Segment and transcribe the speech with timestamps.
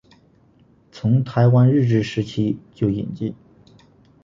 [0.91, 3.35] 从台湾日治时期就引进。